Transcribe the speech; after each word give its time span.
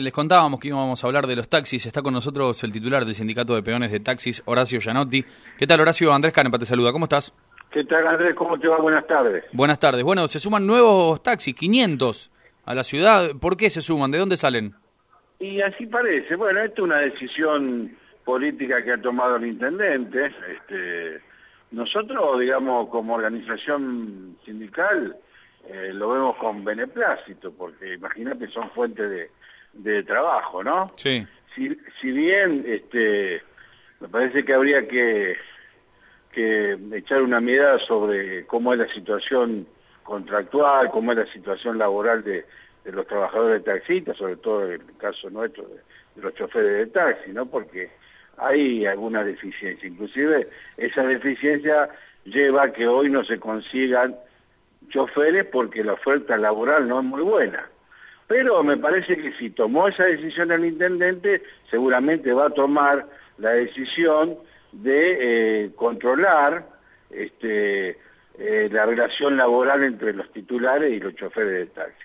Les 0.00 0.12
contábamos 0.12 0.60
que 0.60 0.68
íbamos 0.68 1.02
a 1.02 1.06
hablar 1.08 1.26
de 1.26 1.34
los 1.34 1.48
taxis. 1.48 1.84
Está 1.84 2.02
con 2.02 2.14
nosotros 2.14 2.62
el 2.62 2.70
titular 2.70 3.04
del 3.04 3.16
Sindicato 3.16 3.56
de 3.56 3.64
Peones 3.64 3.90
de 3.90 3.98
Taxis, 3.98 4.40
Horacio 4.44 4.78
Gianotti. 4.78 5.24
¿Qué 5.58 5.66
tal, 5.66 5.80
Horacio? 5.80 6.12
Andrés 6.12 6.32
Canepa 6.32 6.56
te 6.56 6.66
saluda. 6.66 6.92
¿Cómo 6.92 7.06
estás? 7.06 7.34
¿Qué 7.72 7.82
tal, 7.82 8.06
Andrés? 8.06 8.32
¿Cómo 8.34 8.56
te 8.60 8.68
va? 8.68 8.76
Buenas 8.76 9.04
tardes. 9.08 9.42
Buenas 9.52 9.80
tardes. 9.80 10.04
Bueno, 10.04 10.28
se 10.28 10.38
suman 10.38 10.64
nuevos 10.64 11.20
taxis, 11.20 11.52
500 11.52 12.30
a 12.66 12.74
la 12.76 12.84
ciudad. 12.84 13.32
¿Por 13.40 13.56
qué 13.56 13.70
se 13.70 13.80
suman? 13.80 14.12
¿De 14.12 14.18
dónde 14.18 14.36
salen? 14.36 14.72
Y 15.40 15.60
así 15.62 15.86
parece. 15.86 16.36
Bueno, 16.36 16.60
esto 16.60 16.82
es 16.82 16.84
una 16.84 16.98
decisión 17.00 17.96
política 18.24 18.84
que 18.84 18.92
ha 18.92 19.02
tomado 19.02 19.34
el 19.34 19.46
intendente. 19.46 20.26
Este, 20.26 21.20
nosotros, 21.72 22.38
digamos, 22.38 22.88
como 22.88 23.14
organización 23.14 24.36
sindical, 24.44 25.16
eh, 25.68 25.90
lo 25.92 26.10
vemos 26.10 26.36
con 26.36 26.62
beneplácito, 26.62 27.50
porque 27.50 27.94
imagínate, 27.94 28.46
son 28.46 28.70
fuentes 28.70 29.10
de 29.10 29.37
de 29.78 30.02
trabajo, 30.02 30.62
¿no? 30.62 30.92
Sí. 30.96 31.26
Si, 31.54 31.76
si 32.00 32.12
bien 32.12 32.64
este, 32.66 33.42
me 34.00 34.08
parece 34.08 34.44
que 34.44 34.54
habría 34.54 34.86
que, 34.86 35.36
que 36.32 36.78
echar 36.92 37.22
una 37.22 37.40
mirada 37.40 37.78
sobre 37.78 38.44
cómo 38.46 38.72
es 38.72 38.78
la 38.78 38.88
situación 38.92 39.66
contractual, 40.02 40.90
cómo 40.90 41.12
es 41.12 41.18
la 41.18 41.32
situación 41.32 41.78
laboral 41.78 42.22
de, 42.22 42.44
de 42.84 42.92
los 42.92 43.06
trabajadores 43.06 43.64
de 43.64 43.72
taxistas, 43.72 44.16
sobre 44.16 44.36
todo 44.36 44.66
en 44.66 44.80
el 44.80 44.96
caso 44.96 45.30
nuestro 45.30 45.64
de, 45.64 45.80
de 46.16 46.22
los 46.22 46.34
choferes 46.34 46.72
de 46.72 46.86
taxi, 46.86 47.32
¿no? 47.32 47.46
Porque 47.46 47.90
hay 48.36 48.86
alguna 48.86 49.24
deficiencia, 49.24 49.88
inclusive 49.88 50.48
esa 50.76 51.02
deficiencia 51.02 51.88
lleva 52.24 52.64
a 52.64 52.72
que 52.72 52.86
hoy 52.86 53.10
no 53.10 53.24
se 53.24 53.40
consigan 53.40 54.16
choferes 54.88 55.44
porque 55.44 55.84
la 55.84 55.94
oferta 55.94 56.36
laboral 56.36 56.88
no 56.88 57.00
es 57.00 57.04
muy 57.04 57.22
buena. 57.22 57.68
Pero 58.28 58.62
me 58.62 58.76
parece 58.76 59.16
que 59.16 59.32
si 59.32 59.50
tomó 59.50 59.88
esa 59.88 60.04
decisión 60.04 60.52
el 60.52 60.66
intendente, 60.66 61.42
seguramente 61.70 62.32
va 62.32 62.46
a 62.46 62.50
tomar 62.50 63.06
la 63.38 63.50
decisión 63.50 64.36
de 64.70 65.64
eh, 65.64 65.70
controlar 65.74 66.68
este, 67.10 67.98
eh, 68.38 68.68
la 68.70 68.84
relación 68.84 69.36
laboral 69.36 69.82
entre 69.82 70.12
los 70.12 70.30
titulares 70.30 70.92
y 70.92 71.00
los 71.00 71.14
choferes 71.16 71.52
de 71.52 71.66
taxi. 71.66 72.04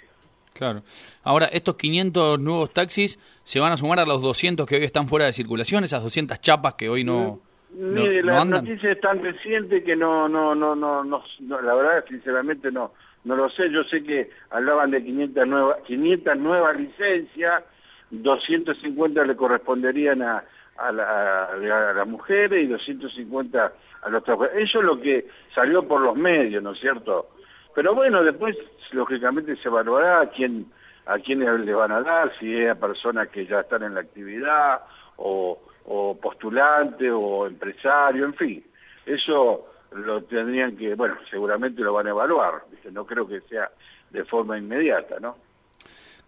Claro. 0.53 0.83
Ahora, 1.23 1.47
estos 1.47 1.75
500 1.75 2.39
nuevos 2.39 2.71
taxis 2.71 3.19
se 3.43 3.59
van 3.59 3.73
a 3.73 3.77
sumar 3.77 3.99
a 3.99 4.05
los 4.05 4.21
200 4.21 4.65
que 4.65 4.75
hoy 4.75 4.83
están 4.83 5.09
fuera 5.09 5.25
de 5.25 5.33
circulación, 5.33 5.83
esas 5.83 6.03
200 6.03 6.39
chapas 6.39 6.75
que 6.75 6.87
hoy 6.87 7.03
no... 7.03 7.41
Mire, 7.71 8.21
no, 8.21 8.33
la 8.33 8.45
noticia 8.45 8.91
es 8.91 9.02
tan 9.02 9.21
reciente 9.23 9.83
que 9.83 9.95
no, 9.95 10.30
no, 10.30 10.53
no, 10.53 10.75
no, 10.75 11.03
no, 11.03 11.61
la 11.61 11.73
verdad, 11.73 12.05
sinceramente 12.08 12.71
no, 12.71 12.93
no 13.23 13.35
lo 13.35 13.49
sé, 13.49 13.69
yo 13.69 13.83
sé 13.85 14.03
que 14.03 14.29
hablaban 14.49 14.91
de 14.91 15.03
500 15.03 15.47
nuevas, 15.47 15.77
500 15.85 16.38
nuevas 16.38 16.77
licencias, 16.77 17.63
250 18.11 19.25
le 19.25 19.35
corresponderían 19.35 20.21
a, 20.21 20.43
a, 20.77 20.91
la, 20.91 21.93
las 21.93 22.07
mujeres 22.07 22.63
y 22.63 22.67
250 22.67 23.73
a 24.02 24.09
los 24.09 24.23
trabajadores. 24.23 24.69
Eso 24.69 24.80
es 24.80 24.85
lo 24.85 24.99
que 24.99 25.27
salió 25.55 25.88
por 25.88 26.02
los 26.02 26.15
medios, 26.15 26.61
¿no 26.61 26.71
es 26.71 26.80
cierto? 26.80 27.30
Pero 27.73 27.95
bueno, 27.95 28.23
después, 28.23 28.57
lógicamente, 28.91 29.55
se 29.55 29.67
evaluará 29.67 30.21
a 30.21 30.30
quién, 30.30 30.71
a 31.05 31.17
quiénes 31.19 31.59
le 31.61 31.73
van 31.73 31.91
a 31.91 32.02
dar, 32.02 32.31
si 32.39 32.55
es 32.55 32.69
a 32.69 32.75
personas 32.75 33.30
que 33.30 33.45
ya 33.45 33.61
están 33.61 33.83
en 33.83 33.95
la 33.95 34.02
actividad, 34.02 34.81
o, 35.15 35.59
o 35.85 36.17
postulantes, 36.19 37.09
o 37.13 37.47
empresarios, 37.47 38.25
en 38.25 38.33
fin. 38.35 38.65
Eso 39.05 39.72
lo 39.95 40.23
tendrían 40.23 40.75
que, 40.75 40.95
bueno, 40.95 41.16
seguramente 41.30 41.81
lo 41.81 41.94
van 41.94 42.08
a 42.08 42.11
evaluar, 42.11 42.63
no 42.91 43.05
creo 43.05 43.27
que 43.27 43.41
sea 43.41 43.69
de 44.09 44.23
forma 44.25 44.58
inmediata, 44.58 45.19
¿no? 45.19 45.36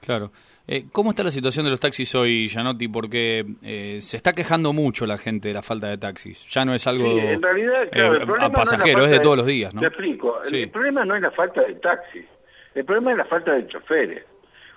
Claro. 0.01 0.31
Eh, 0.67 0.85
¿Cómo 0.91 1.11
está 1.11 1.23
la 1.23 1.31
situación 1.31 1.65
de 1.65 1.71
los 1.71 1.79
taxis 1.79 2.15
hoy, 2.15 2.47
Gianotti? 2.47 2.87
Porque 2.87 3.45
eh, 3.61 3.99
se 4.01 4.17
está 4.17 4.33
quejando 4.33 4.73
mucho 4.73 5.05
la 5.05 5.19
gente 5.19 5.49
de 5.49 5.53
la 5.53 5.61
falta 5.61 5.87
de 5.87 5.97
taxis. 5.97 6.47
Ya 6.49 6.65
no 6.65 6.73
es 6.73 6.87
algo 6.87 7.19
en 7.19 7.41
realidad, 7.41 7.87
claro, 7.91 8.35
eh, 8.35 8.37
a 8.39 8.49
pasajero, 8.49 9.01
es, 9.01 9.05
es, 9.05 9.11
de 9.11 9.19
todos 9.19 9.37
los 9.37 9.45
días, 9.45 9.75
¿no? 9.75 9.81
Te 9.81 9.87
explico. 9.87 10.41
El, 10.43 10.69
problema 10.71 11.05
no 11.05 11.15
es 11.15 11.21
la 11.21 11.29
falta 11.29 11.61
de 11.61 11.75
taxis, 11.75 12.25
el 12.73 12.83
problema 12.83 13.11
es 13.11 13.17
la 13.17 13.25
falta 13.25 13.53
de 13.53 13.67
choferes. 13.67 14.23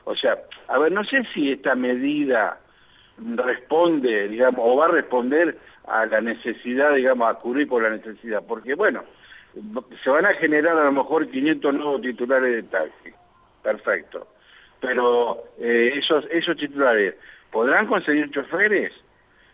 O 0.05 0.15
sea, 0.15 0.38
a 0.69 0.78
ver, 0.78 0.93
no 0.93 1.05
sé 1.05 1.22
si 1.32 1.53
esta 1.53 1.75
medida 1.75 2.60
responde, 3.19 4.28
digamos, 4.28 4.60
o 4.62 4.76
va 4.76 4.87
a 4.87 4.88
responder 4.88 5.59
a 5.91 6.06
la 6.06 6.21
necesidad, 6.21 6.94
digamos, 6.94 7.31
a 7.31 7.34
cubrir 7.34 7.69
por 7.69 7.82
la 7.82 7.91
necesidad, 7.91 8.43
porque 8.47 8.75
bueno, 8.75 9.04
se 10.03 10.10
van 10.10 10.26
a 10.26 10.34
generar 10.34 10.78
a 10.78 10.84
lo 10.84 10.93
mejor 10.93 11.28
500 11.28 11.75
nuevos 11.75 12.00
titulares 12.00 12.54
de 12.54 12.62
taxi, 12.65 13.12
perfecto, 13.62 14.28
pero 14.81 15.44
eh, 15.59 15.93
esos, 15.97 16.26
esos 16.31 16.56
titulares, 16.56 17.15
¿podrán 17.50 17.87
conseguir 17.87 18.31
choferes? 18.31 18.93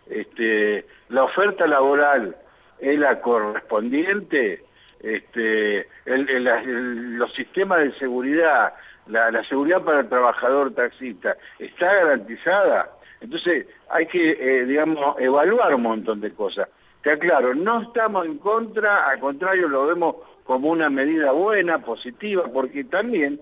Este, 0.07 0.87
la 1.09 1.25
oferta 1.25 1.67
laboral 1.67 2.37
es 2.79 2.99
la 2.99 3.21
correspondiente, 3.21 4.65
este, 5.01 5.89
los 6.05 7.33
sistemas 7.35 7.81
de 7.81 7.93
seguridad, 7.99 8.75
la, 9.07 9.31
la 9.31 9.45
seguridad 9.45 9.83
para 9.83 10.01
el 10.01 10.09
trabajador 10.09 10.75
taxista, 10.75 11.37
¿está 11.59 11.95
garantizada? 11.95 12.91
Entonces 13.25 13.67
hay 13.89 14.07
que, 14.07 14.33
eh, 14.33 14.67
digamos, 14.67 15.19
evaluar 15.19 15.75
un 15.75 15.83
montón 15.83 16.21
de 16.21 16.33
cosas. 16.33 16.69
Te 17.03 17.11
aclaro, 17.11 17.55
no 17.55 17.81
estamos 17.81 18.27
en 18.27 18.37
contra, 18.37 19.09
al 19.09 19.19
contrario 19.19 19.67
lo 19.67 19.87
vemos 19.87 20.17
como 20.45 20.71
una 20.71 20.91
medida 20.91 21.33
buena, 21.33 21.79
positiva, 21.79 22.45
porque 22.53 22.85
también, 22.85 23.41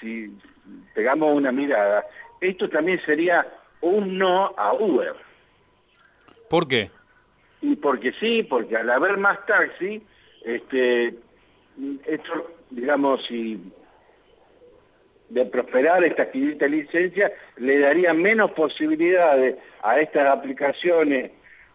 si 0.00 0.36
pegamos 0.94 1.32
una 1.34 1.52
mirada, 1.52 2.04
esto 2.40 2.68
también 2.68 3.00
sería 3.06 3.46
un 3.80 4.18
no 4.18 4.52
a 4.56 4.74
Uber. 4.74 5.14
¿Por 6.48 6.66
qué? 6.66 6.90
Y 7.62 7.76
porque 7.76 8.12
sí, 8.18 8.42
porque 8.42 8.76
al 8.76 8.90
haber 8.90 9.16
más 9.16 9.46
taxi, 9.46 10.02
este, 10.44 11.14
esto, 12.04 12.50
digamos, 12.70 13.24
si 13.26 13.60
de 15.30 15.46
prosperar 15.46 16.04
esta 16.04 16.30
500 16.30 16.70
licencias, 16.70 17.32
le 17.56 17.78
daría 17.78 18.12
menos 18.12 18.50
posibilidades 18.50 19.56
a 19.82 20.00
estas 20.00 20.26
aplicaciones 20.26 21.30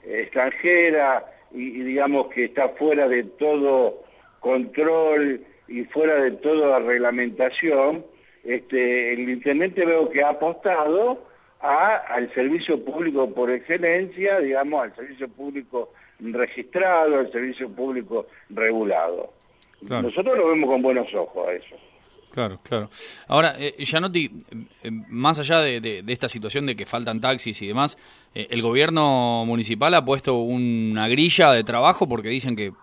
extranjeras 0.06 1.24
y, 1.52 1.82
digamos 1.82 2.28
que 2.28 2.46
está 2.46 2.70
fuera 2.70 3.08
de 3.08 3.24
todo 3.24 4.04
control 4.40 5.42
y 5.68 5.84
fuera 5.86 6.16
de 6.16 6.32
toda 6.32 6.80
reglamentación, 6.80 8.06
este, 8.44 9.14
el 9.14 9.28
intendente 9.30 9.86
veo 9.86 10.10
que 10.10 10.22
ha 10.22 10.30
apostado 10.30 11.26
a, 11.62 11.96
al 11.96 12.32
servicio 12.34 12.84
público 12.84 13.34
por 13.34 13.50
excelencia, 13.50 14.40
digamos, 14.40 14.84
al 14.84 14.96
servicio 14.96 15.28
público 15.30 15.92
registrado, 16.20 17.20
al 17.20 17.32
servicio 17.32 17.70
público 17.70 18.28
regulado. 18.50 19.34
Nosotros 19.82 20.38
lo 20.38 20.50
vemos 20.50 20.70
con 20.70 20.82
buenos 20.82 21.14
ojos 21.14 21.48
a 21.48 21.54
eso. 21.54 21.76
Claro, 22.36 22.60
claro. 22.62 22.90
Ahora, 23.30 23.56
eh, 23.58 23.76
Gianotti, 23.80 24.30
eh, 24.84 24.92
más 24.92 25.40
allá 25.40 25.62
de, 25.62 26.04
esta 26.06 26.28
situación 26.28 26.66
de 26.66 26.76
que 26.76 26.86
faltan 26.86 27.22
taxis 27.22 27.62
y 27.62 27.68
demás, 27.68 27.98
eh, 28.34 28.48
el 28.50 28.62
gobierno 28.62 29.46
municipal 29.46 29.94
ha 29.94 30.04
puesto 30.04 30.36
una 30.40 31.08
grilla 31.08 31.54
de 31.54 31.64
trabajo 31.64 32.10
porque 32.10 32.28
dicen 32.28 32.58
que 32.58 32.66
eh, 32.66 32.74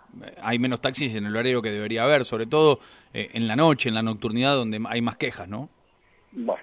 hay 0.40 0.58
menos 0.58 0.80
taxis 0.80 1.14
en 1.16 1.26
el 1.26 1.36
horario 1.36 1.60
que 1.60 1.70
debería 1.70 2.04
haber, 2.04 2.24
sobre 2.24 2.46
todo 2.46 2.80
en 3.12 3.46
la 3.46 3.54
noche, 3.54 3.90
en 3.90 3.94
la 3.94 4.02
nocturnidad, 4.02 4.54
donde 4.54 4.80
hay 4.88 5.02
más 5.02 5.16
quejas, 5.18 5.46
¿no? 5.46 5.69
Bueno. 6.30 6.62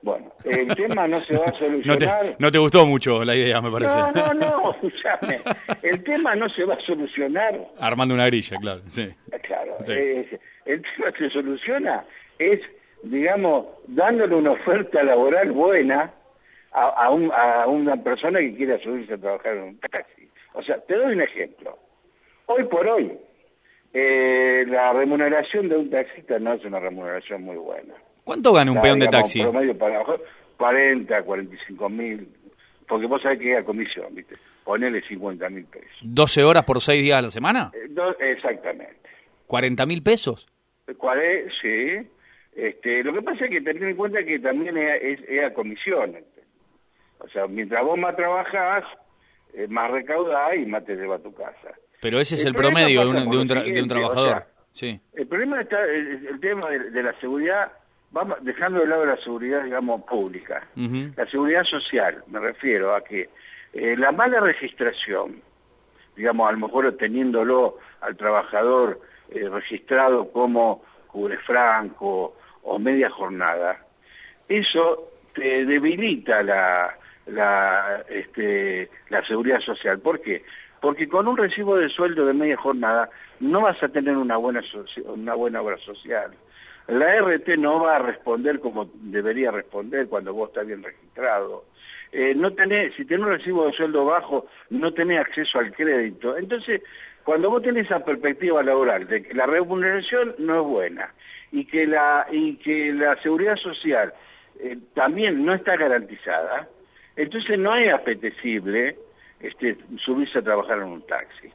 Bueno, 0.00 0.32
el 0.44 0.74
tema 0.76 1.06
no 1.06 1.20
se 1.20 1.36
va 1.36 1.46
a 1.46 1.52
solucionar. 1.58 2.36
No 2.38 2.50
te, 2.50 2.58
gustó 2.58 2.86
mucho 2.86 3.22
la 3.24 3.34
idea, 3.34 3.60
me 3.60 3.70
parece. 3.70 3.98
No, 3.98 4.12
no, 4.12 4.32
no, 4.32 4.70
escúchame. 4.82 5.40
El 5.82 6.02
tema 6.02 6.34
no 6.34 6.48
se 6.48 6.64
va 6.64 6.76
a 6.76 6.80
solucionar. 6.80 7.60
Armando 7.78 8.14
una 8.14 8.24
grilla, 8.24 8.56
claro, 8.56 8.80
sí. 8.88 9.10
Claro. 9.42 9.76
Sí 9.80 9.94
el 10.68 10.82
tema 10.82 11.12
se 11.16 11.30
soluciona 11.30 12.04
es, 12.38 12.60
digamos, 13.02 13.66
dándole 13.86 14.36
una 14.36 14.52
oferta 14.52 15.02
laboral 15.02 15.50
buena 15.50 16.12
a, 16.72 17.08
una 17.66 17.96
persona 17.96 18.38
que 18.38 18.54
quiera 18.54 18.78
subirse 18.78 19.14
a 19.14 19.18
trabajar 19.18 19.56
en 19.56 19.62
un 19.62 19.78
taxi. 19.78 20.28
O 20.52 20.62
sea, 20.62 20.78
te 20.80 20.94
doy 20.94 21.14
un 21.14 21.22
ejemplo. 21.22 21.78
Hoy 22.46 22.64
por 22.64 22.86
hoy, 22.86 23.12
eh, 23.94 24.64
la 24.68 24.92
remuneración 24.92 25.68
de 25.68 25.76
un 25.76 25.90
taxista 25.90 26.38
no 26.38 26.52
es 26.52 26.64
una 26.64 26.78
remuneración 26.78 27.42
muy 27.42 27.56
buena. 27.56 27.94
¿Cuánto 28.22 28.52
gana 28.52 28.70
un 28.70 28.80
peón 28.80 28.98
de 28.98 29.08
taxi? 29.08 29.40
Promedio 29.40 29.76
para 29.76 30.04
40, 30.58 31.22
45 31.22 31.88
mil, 31.88 32.28
porque 32.86 33.06
vos 33.06 33.22
sabés 33.22 33.38
que 33.38 33.52
es 33.52 33.58
a 33.58 33.64
comisión, 33.64 34.14
¿viste? 34.14 34.36
Ponele 34.64 35.00
50 35.00 35.48
mil 35.48 35.64
pesos. 35.64 35.96
¿12 36.02 36.44
horas 36.44 36.64
por 36.64 36.82
6 36.82 37.02
días 37.02 37.18
a 37.18 37.22
la 37.22 37.30
semana? 37.30 37.72
Eh, 37.72 38.32
exactamente. 38.32 38.98
¿40 39.46 39.86
mil 39.86 40.02
pesos? 40.02 40.46
¿Cuál 40.96 41.20
es? 41.20 41.52
Sí. 41.60 42.08
Este, 42.54 43.04
lo 43.04 43.12
que 43.12 43.22
pasa 43.22 43.44
es 43.44 43.50
que 43.50 43.60
tener 43.60 43.82
en 43.84 43.96
cuenta 43.96 44.24
que 44.24 44.38
también 44.38 44.76
es, 44.76 45.20
es, 45.28 45.44
a 45.44 45.52
comisión. 45.52 46.16
O 47.18 47.28
sea, 47.28 47.46
mientras 47.46 47.82
vos 47.82 47.98
más 47.98 48.16
trabajás, 48.16 48.84
eh, 49.54 49.66
más 49.68 49.90
recaudás 49.90 50.56
y 50.56 50.66
más 50.66 50.84
te 50.84 50.96
lleva 50.96 51.16
a 51.16 51.20
tu 51.20 51.32
casa. 51.34 51.74
Pero 52.00 52.20
ese 52.20 52.36
es 52.36 52.44
el, 52.44 52.54
promedio 52.54 53.02
de 53.02 53.06
un, 53.08 53.14
de, 53.16 53.38
un 53.38 53.46
de 53.48 53.82
un, 53.82 53.88
trabajador. 53.88 54.46
sí. 54.72 55.00
El 55.14 55.26
problema 55.26 55.60
está, 55.60 55.84
el, 55.84 56.38
tema 56.40 56.70
de, 56.70 57.02
la 57.02 57.12
seguridad 57.20 57.72
vamos 58.10 58.38
dejando 58.42 58.80
de 58.80 58.86
lado 58.86 59.04
la 59.04 59.16
seguridad, 59.18 59.64
digamos, 59.64 60.02
pública, 60.04 60.66
la 60.74 61.26
seguridad 61.26 61.64
social, 61.64 62.24
me 62.28 62.40
refiero 62.40 62.94
a 62.94 63.04
que 63.04 63.28
eh, 63.74 63.96
la 63.98 64.12
mala 64.12 64.40
registración, 64.40 65.42
digamos, 66.16 66.48
a 66.48 66.52
lo 66.52 66.58
mejor 66.58 66.96
teniéndolo 66.96 67.78
al 68.00 68.16
trabajador 68.16 69.00
eh, 69.30 69.48
registrado 69.48 70.30
como 70.30 70.82
cubre 71.06 71.38
franco 71.38 72.36
o 72.62 72.78
media 72.78 73.10
jornada, 73.10 73.84
eso 74.48 75.10
te 75.34 75.64
debilita 75.64 76.42
la, 76.42 76.96
la, 77.26 78.04
este, 78.08 78.90
la 79.08 79.24
seguridad 79.24 79.60
social. 79.60 79.98
¿Por 79.98 80.20
qué? 80.20 80.44
Porque 80.80 81.08
con 81.08 81.28
un 81.28 81.36
recibo 81.36 81.76
de 81.76 81.88
sueldo 81.88 82.26
de 82.26 82.34
media 82.34 82.56
jornada 82.56 83.10
no 83.40 83.62
vas 83.62 83.82
a 83.82 83.88
tener 83.88 84.16
una 84.16 84.36
buena, 84.36 84.62
una 85.04 85.34
buena 85.34 85.62
obra 85.62 85.78
social. 85.78 86.32
La 86.86 87.20
RT 87.20 87.58
no 87.58 87.80
va 87.80 87.96
a 87.96 87.98
responder 87.98 88.60
como 88.60 88.90
debería 88.94 89.50
responder 89.50 90.08
cuando 90.08 90.32
vos 90.32 90.48
estás 90.48 90.66
bien 90.66 90.82
registrado. 90.82 91.64
Eh, 92.12 92.34
no 92.34 92.54
tenés, 92.54 92.94
si 92.94 93.04
tenés 93.04 93.26
un 93.26 93.32
recibo 93.32 93.66
de 93.66 93.74
sueldo 93.74 94.06
bajo, 94.06 94.46
no 94.70 94.94
tenés 94.94 95.20
acceso 95.20 95.58
al 95.58 95.72
crédito. 95.72 96.38
Entonces, 96.38 96.80
cuando 97.28 97.50
vos 97.50 97.60
tenés 97.60 97.84
esa 97.84 98.02
perspectiva 98.02 98.62
laboral 98.62 99.06
de 99.06 99.22
que 99.22 99.34
la 99.34 99.44
remuneración 99.44 100.34
no 100.38 100.62
es 100.62 100.66
buena 100.66 101.14
y 101.52 101.66
que 101.66 101.86
la, 101.86 102.26
y 102.32 102.56
que 102.56 102.90
la 102.90 103.20
seguridad 103.20 103.56
social 103.56 104.14
eh, 104.58 104.78
también 104.94 105.44
no 105.44 105.52
está 105.52 105.76
garantizada, 105.76 106.66
entonces 107.16 107.58
no 107.58 107.76
es 107.76 107.92
apetecible 107.92 108.96
este, 109.40 109.76
subirse 109.98 110.38
a 110.38 110.42
trabajar 110.42 110.78
en 110.78 110.84
un 110.84 111.06
taxi. 111.06 111.50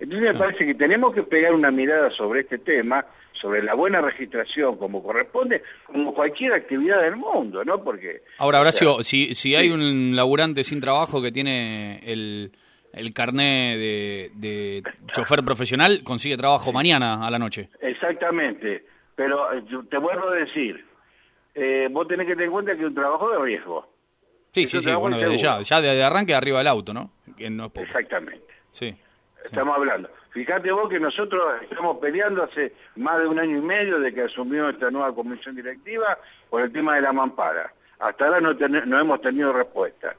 Entonces 0.00 0.32
me 0.32 0.38
parece 0.38 0.64
que 0.64 0.74
tenemos 0.74 1.12
que 1.12 1.24
pegar 1.24 1.52
una 1.52 1.70
mirada 1.70 2.10
sobre 2.12 2.40
este 2.40 2.56
tema, 2.56 3.04
sobre 3.32 3.62
la 3.62 3.74
buena 3.74 4.00
registración 4.00 4.78
como 4.78 5.02
corresponde, 5.02 5.62
como 5.84 6.14
cualquier 6.14 6.54
actividad 6.54 7.02
del 7.02 7.16
mundo, 7.16 7.62
¿no? 7.66 7.84
Porque... 7.84 8.22
Ahora, 8.38 8.62
Horacio, 8.62 9.02
si, 9.02 9.34
si 9.34 9.56
hay 9.56 9.68
un 9.68 10.16
laburante 10.16 10.64
sin 10.64 10.80
trabajo 10.80 11.20
que 11.20 11.32
tiene 11.32 12.00
el, 12.02 12.50
el 12.96 13.12
carné 13.12 13.76
de, 13.76 14.82
chofer 15.12 15.44
profesional, 15.44 16.02
consigue 16.02 16.36
trabajo 16.36 16.72
mañana 16.72 17.26
a 17.26 17.30
la 17.30 17.38
noche. 17.38 17.68
Exactamente, 17.80 18.86
pero 19.14 19.52
eh, 19.52 19.62
te 19.90 19.98
vuelvo 19.98 20.30
a 20.30 20.34
decir, 20.34 20.82
eh, 21.54 21.88
vos 21.90 22.08
tenés 22.08 22.26
que 22.26 22.32
tener 22.32 22.46
en 22.46 22.52
cuenta 22.52 22.74
que 22.74 22.80
es 22.80 22.88
un 22.88 22.94
trabajo 22.94 23.30
de 23.30 23.38
riesgo. 23.38 23.86
Sí, 24.52 24.66
sí, 24.66 24.80
sí, 24.80 24.90
bueno, 24.92 25.18
ya, 25.34 25.60
ya 25.60 25.80
de, 25.82 26.02
arranque 26.02 26.34
arriba 26.34 26.58
del 26.58 26.68
auto, 26.68 26.94
¿no? 26.94 27.12
Que 27.36 27.50
no 27.50 27.66
es 27.66 27.82
Exactamente. 27.82 28.46
Sí. 28.70 28.96
Estamos 29.44 29.76
hablando. 29.76 30.08
Fíjate 30.30 30.72
vos 30.72 30.88
que 30.88 30.98
nosotros 30.98 31.42
estamos 31.62 31.98
peleando 31.98 32.42
hace 32.42 32.72
más 32.96 33.18
de 33.18 33.26
un 33.26 33.38
año 33.38 33.58
y 33.58 33.60
medio 33.60 34.00
de 34.00 34.12
que 34.12 34.22
asumió 34.22 34.70
esta 34.70 34.90
nueva 34.90 35.14
comisión 35.14 35.54
directiva 35.54 36.18
por 36.48 36.62
el 36.62 36.72
tema 36.72 36.94
de 36.94 37.02
la 37.02 37.12
mampara. 37.12 37.72
Hasta 37.98 38.26
ahora 38.26 38.40
no, 38.40 38.54
no 38.54 38.98
hemos 38.98 39.20
tenido 39.20 39.52
respuesta. 39.52 40.16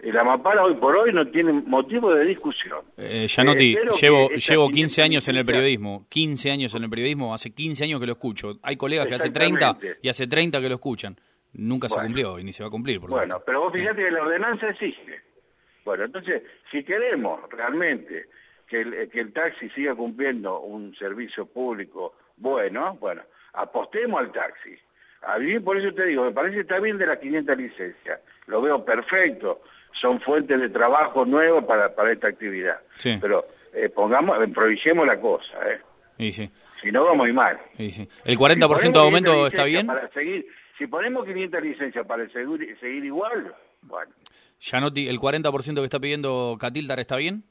Y 0.00 0.12
la 0.12 0.22
mampara 0.22 0.64
hoy 0.64 0.74
por 0.74 0.96
hoy 0.96 1.12
no 1.12 1.26
tiene 1.26 1.52
motivo 1.52 2.14
de 2.14 2.24
discusión. 2.24 2.80
Eh, 2.96 3.26
Gianotti, 3.28 3.74
eh, 3.74 3.80
llevo, 4.00 4.28
llevo 4.30 4.68
15 4.68 5.02
años 5.02 5.26
en 5.26 5.36
el 5.36 5.44
periodismo, 5.44 6.06
15 6.08 6.50
años 6.52 6.74
en 6.74 6.84
el 6.84 6.90
periodismo, 6.90 7.34
hace 7.34 7.50
15 7.50 7.84
años 7.84 8.00
que 8.00 8.06
lo 8.06 8.12
escucho. 8.12 8.58
Hay 8.62 8.76
colegas 8.76 9.08
que 9.08 9.16
hace 9.16 9.30
30 9.30 9.76
y 10.00 10.08
hace 10.08 10.26
30 10.26 10.60
que 10.60 10.68
lo 10.68 10.76
escuchan. 10.76 11.16
Nunca 11.52 11.88
se 11.88 11.98
cumplió 12.00 12.38
y 12.38 12.44
ni 12.44 12.52
se 12.52 12.62
va 12.62 12.68
a 12.68 12.70
cumplir. 12.70 13.00
bueno, 13.00 13.42
pero 13.44 13.62
vos 13.62 13.72
fíjate 13.72 14.04
que 14.04 14.10
la 14.10 14.22
ordenanza 14.22 14.68
existe. 14.68 15.22
Bueno, 15.84 16.04
entonces, 16.04 16.42
si 16.70 16.84
queremos 16.84 17.40
realmente 17.50 18.26
que 18.68 18.82
el, 18.82 19.08
que 19.08 19.20
el 19.20 19.32
taxi 19.32 19.70
siga 19.70 19.94
cumpliendo 19.94 20.60
un 20.60 20.94
servicio 20.94 21.46
público 21.46 22.14
bueno, 22.40 22.96
bueno, 23.00 23.22
apostemos 23.54 24.20
al 24.20 24.32
taxi. 24.32 24.76
A 25.22 25.38
mí, 25.38 25.58
por 25.58 25.76
eso 25.76 25.92
te 25.92 26.06
digo, 26.06 26.24
me 26.24 26.32
parece 26.32 26.54
que 26.54 26.60
está 26.60 26.78
bien 26.78 26.98
de 26.98 27.06
las 27.06 27.18
500 27.18 27.56
licencias, 27.56 28.20
lo 28.46 28.62
veo 28.62 28.84
perfecto, 28.84 29.62
son 30.00 30.20
fuentes 30.20 30.60
de 30.60 30.68
trabajo 30.68 31.24
nuevas 31.24 31.64
para, 31.64 31.94
para 31.94 32.12
esta 32.12 32.28
actividad. 32.28 32.80
Pero 33.02 33.46
eh, 33.72 33.88
pongamos, 33.88 34.42
improvisemos 34.44 35.06
la 35.06 35.20
cosa, 35.20 35.70
¿eh? 35.70 35.80
Y 36.18 36.32
sí. 36.32 36.50
Si 36.82 36.92
no, 36.92 37.04
vamos 37.04 37.18
muy 37.18 37.32
mal. 37.32 37.58
¿El 37.76 38.38
40% 38.38 38.92
de 38.92 38.98
aumento 38.98 39.46
está 39.46 39.64
bien? 39.64 39.86
Para 39.86 40.08
seguir, 40.10 40.46
si 40.76 40.86
ponemos 40.86 41.26
500 41.26 41.62
licencias 41.62 42.06
para 42.06 42.28
seguir, 42.28 42.76
seguir 42.78 43.04
igual, 43.04 43.54
bueno. 43.82 44.12
Yanotti, 44.60 45.08
¿el 45.08 45.18
40% 45.18 45.74
que 45.74 45.84
está 45.84 46.00
pidiendo 46.00 46.56
Catildar 46.58 47.00
está 47.00 47.16
bien? 47.16 47.44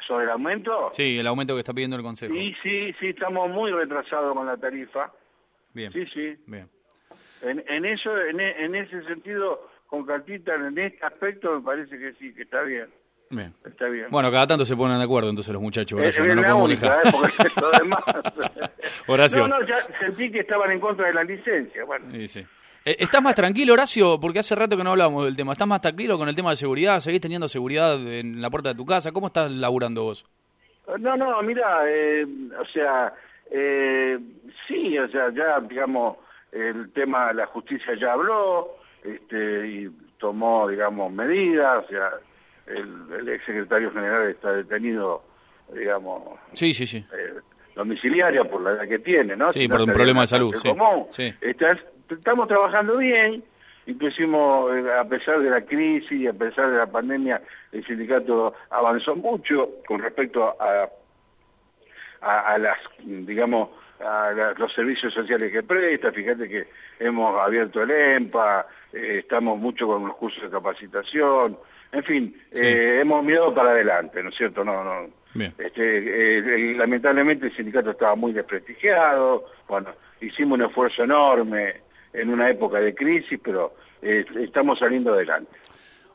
¿Sobre 0.00 0.24
el 0.24 0.30
aumento? 0.30 0.90
Sí, 0.92 1.18
el 1.18 1.26
aumento 1.26 1.54
que 1.54 1.60
está 1.60 1.74
pidiendo 1.74 1.96
el 1.96 2.02
Consejo. 2.02 2.32
Sí, 2.34 2.54
sí, 2.62 2.94
sí, 3.00 3.08
estamos 3.08 3.50
muy 3.50 3.70
retrasados 3.72 4.34
con 4.34 4.46
la 4.46 4.56
tarifa. 4.56 5.12
Bien. 5.74 5.92
Sí, 5.92 6.06
sí. 6.06 6.36
Bien. 6.46 6.68
En, 7.42 7.84
eso, 7.84 8.16
en, 8.20 8.40
en, 8.40 8.74
ese 8.74 9.02
sentido, 9.04 9.68
con 9.88 10.04
Catildar, 10.04 10.60
en 10.60 10.78
este 10.78 11.04
aspecto, 11.04 11.56
me 11.56 11.62
parece 11.62 11.98
que 11.98 12.12
sí, 12.14 12.32
que 12.34 12.42
está 12.42 12.62
bien. 12.62 12.88
Bien. 13.30 13.54
Está 13.64 13.88
bien. 13.88 14.06
Bueno, 14.10 14.30
cada 14.30 14.46
tanto 14.46 14.64
se 14.64 14.76
ponen 14.76 14.98
de 14.98 15.04
acuerdo 15.04 15.28
entonces 15.30 15.52
los 15.52 15.62
muchachos. 15.62 15.98
No 15.98 16.34
la 16.34 16.54
única, 16.54 17.00
¿eh? 17.02 17.10
porque 17.10 17.60
lo 17.60 17.70
demás... 17.70 18.00
Horacio. 19.06 19.48
No, 19.48 19.58
no, 19.58 19.66
ya 19.66 19.86
sentí 19.98 20.30
que 20.30 20.40
estaban 20.40 20.70
en 20.70 20.80
contra 20.80 21.08
de 21.08 21.14
la 21.14 21.24
licencia. 21.24 21.84
Bueno. 21.84 22.06
Sí, 22.12 22.28
sí. 22.28 22.46
Eh, 22.84 22.96
¿Estás 23.00 23.22
más 23.22 23.34
tranquilo, 23.34 23.74
Horacio? 23.74 24.18
Porque 24.20 24.38
hace 24.38 24.54
rato 24.54 24.76
que 24.76 24.84
no 24.84 24.90
hablábamos 24.90 25.24
del 25.24 25.36
tema. 25.36 25.52
¿Estás 25.52 25.68
más 25.68 25.80
tranquilo 25.80 26.16
con 26.16 26.28
el 26.28 26.36
tema 26.36 26.50
de 26.50 26.56
seguridad? 26.56 27.00
¿Seguís 27.00 27.20
teniendo 27.20 27.48
seguridad 27.48 27.94
en 28.06 28.40
la 28.40 28.48
puerta 28.50 28.70
de 28.70 28.74
tu 28.74 28.86
casa? 28.86 29.12
¿Cómo 29.12 29.26
estás 29.26 29.50
laburando 29.50 30.04
vos? 30.04 30.26
No, 30.98 31.16
no, 31.16 31.42
mira, 31.42 31.82
eh, 31.86 32.26
o 32.58 32.64
sea, 32.66 33.12
eh, 33.50 34.18
sí, 34.66 34.98
o 34.98 35.08
sea, 35.08 35.30
ya, 35.34 35.60
digamos, 35.60 36.16
el 36.50 36.90
tema 36.92 37.28
de 37.28 37.34
la 37.34 37.46
justicia 37.46 37.94
ya 37.94 38.12
habló 38.14 38.78
este, 39.04 39.68
y 39.68 39.90
tomó, 40.18 40.68
digamos, 40.68 41.12
medidas, 41.12 41.84
o 41.84 41.88
sea, 41.88 42.10
el, 42.66 43.12
el 43.20 43.28
ex 43.28 43.44
secretario 43.44 43.90
general 43.92 44.28
está 44.28 44.52
detenido, 44.52 45.22
digamos, 45.72 46.38
sí, 46.52 46.72
sí, 46.72 46.86
sí. 46.86 47.04
domiciliaria 47.74 48.44
por 48.44 48.62
la 48.62 48.72
edad 48.72 48.88
que 48.88 48.98
tiene, 48.98 49.36
¿no? 49.36 49.52
Sí, 49.52 49.68
por 49.68 49.80
un 49.80 49.92
problema 49.92 50.22
de 50.22 50.26
salud. 50.26 50.54
Sí. 50.56 50.70
sí 51.10 51.34
estamos 52.16 52.48
trabajando 52.48 52.96
bien, 52.96 53.42
inclusive 53.86 54.36
eh, 54.36 54.92
a 54.98 55.04
pesar 55.04 55.40
de 55.40 55.50
la 55.50 55.62
crisis 55.62 56.12
y 56.12 56.26
a 56.26 56.32
pesar 56.32 56.70
de 56.70 56.78
la 56.78 56.86
pandemia, 56.86 57.42
el 57.72 57.84
sindicato 57.86 58.54
avanzó 58.70 59.16
mucho 59.16 59.70
con 59.86 60.00
respecto 60.00 60.56
a, 60.60 60.88
a, 62.20 62.58
las, 62.58 62.78
digamos, 63.04 63.70
a 64.00 64.54
los 64.56 64.72
servicios 64.72 65.12
sociales 65.12 65.50
que 65.52 65.62
presta, 65.62 66.12
fíjate 66.12 66.48
que 66.48 66.68
hemos 66.98 67.38
abierto 67.40 67.82
el 67.82 67.90
EMPA, 67.90 68.66
eh, 68.92 69.18
estamos 69.20 69.58
mucho 69.58 69.86
con 69.86 70.06
los 70.06 70.16
cursos 70.16 70.42
de 70.42 70.50
capacitación, 70.50 71.58
en 71.90 72.04
fin, 72.04 72.42
eh, 72.52 72.98
hemos 73.00 73.24
mirado 73.24 73.54
para 73.54 73.70
adelante, 73.70 74.22
¿no 74.22 74.28
es 74.28 74.36
cierto? 74.36 74.64
No, 74.64 74.84
no. 74.84 75.18
Este, 75.56 76.74
lamentablemente 76.74 77.46
el 77.46 77.56
sindicato 77.56 77.90
estaba 77.90 78.14
muy 78.16 78.32
desprestigiado, 78.32 79.46
bueno, 79.68 79.90
hicimos 80.20 80.58
un 80.58 80.64
esfuerzo 80.64 81.04
enorme, 81.04 81.88
en 82.12 82.30
una 82.30 82.48
época 82.48 82.80
de 82.80 82.94
crisis, 82.94 83.38
pero 83.42 83.74
eh, 84.02 84.24
estamos 84.40 84.78
saliendo 84.78 85.12
adelante. 85.12 85.50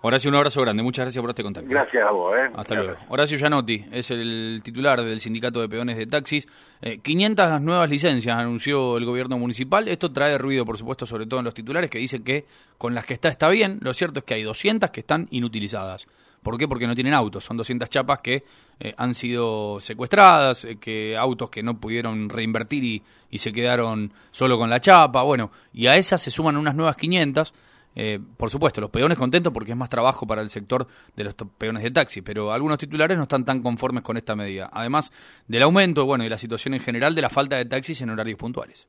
Horacio, 0.06 0.30
un 0.30 0.36
abrazo 0.36 0.60
grande. 0.60 0.84
Muchas 0.84 1.06
gracias 1.06 1.22
por 1.22 1.30
este 1.30 1.44
contacto. 1.44 1.70
Gracias 1.70 2.06
a 2.06 2.12
vos. 2.12 2.36
¿eh? 2.38 2.52
Hasta 2.54 2.76
luego. 2.76 2.96
Horacio 3.08 3.38
Gianotti 3.38 3.86
es 3.90 4.12
el 4.12 4.60
titular 4.62 5.02
del 5.02 5.22
Sindicato 5.22 5.62
de 5.62 5.70
Peones 5.70 5.96
de 5.96 6.06
Taxis. 6.06 6.46
500 7.02 7.46
eh, 7.46 7.60
nuevas 7.62 7.90
licencias 7.90 8.38
anunció 8.38 8.98
el 8.98 9.06
gobierno 9.06 9.38
municipal. 9.38 9.88
Esto 9.88 10.12
trae 10.12 10.38
ruido, 10.38 10.66
por 10.66 10.78
supuesto, 10.78 11.06
sobre 11.06 11.26
todo 11.26 11.40
en 11.40 11.46
los 11.46 11.54
titulares 11.54 11.90
que 11.90 12.00
dicen 12.00 12.22
que 12.22 12.46
con 12.78 12.94
las 12.94 13.06
que 13.06 13.14
está 13.14 13.30
está 13.30 13.48
bien. 13.48 13.80
Lo 13.82 13.94
cierto 13.94 14.20
es 14.20 14.26
que 14.26 14.34
hay 14.34 14.44
200 14.44 14.92
que 14.92 15.00
están 15.00 15.26
inutilizadas. 15.32 16.06
¿Por 16.42 16.58
qué? 16.58 16.68
Porque 16.68 16.86
no 16.86 16.96
tienen 16.96 17.14
autos. 17.14 17.46
Son 17.46 17.56
200 17.56 17.88
chapas 17.88 18.20
que 18.20 18.44
eh, 18.82 18.94
han 18.98 19.16
sido 19.16 19.80
secuestradas, 19.80 20.66
eh, 20.66 20.76
que 20.82 21.16
autos 21.16 21.50
que 21.50 21.64
no 21.64 21.80
pudieron 21.80 22.28
reinvertir 22.28 22.84
y, 22.84 23.04
y, 23.32 23.38
se 23.38 23.54
quedaron 23.54 24.12
solo 24.32 24.58
con 24.58 24.70
la 24.70 24.82
chapa. 24.82 25.24
Bueno, 25.24 25.50
y 25.72 25.88
a 25.88 25.96
esas 25.96 26.22
se 26.22 26.30
suman 26.30 26.58
unas 26.58 26.76
nuevas 26.76 26.98
500. 26.98 27.54
Eh, 27.96 28.20
por 28.38 28.50
supuesto, 28.50 28.82
los 28.82 28.90
peones 28.90 29.18
contentos 29.18 29.54
porque 29.54 29.72
es 29.72 29.78
más 29.78 29.90
trabajo 29.90 30.26
para 30.26 30.42
el 30.42 30.50
sector 30.50 30.88
de 31.16 31.24
los 31.24 31.36
peones 31.58 31.84
de 31.84 31.92
taxi, 31.92 32.22
pero 32.22 32.52
algunos 32.52 32.78
titulares 32.78 33.18
no 33.18 33.24
están 33.24 33.46
tan 33.46 33.62
conformes 33.62 34.04
con 34.04 34.18
esta 34.18 34.36
medida. 34.36 34.70
Además 34.72 35.12
del 35.48 35.64
aumento, 35.64 36.06
bueno, 36.06 36.24
y 36.24 36.30
la 36.30 36.38
situación 36.38 36.74
en 36.74 36.80
general 36.80 37.16
de 37.16 37.22
la 37.22 37.30
falta 37.30 37.58
de 37.58 37.66
taxis 37.66 38.02
en 38.02 38.10
horarios 38.10 38.38
puntuales. 38.38 38.88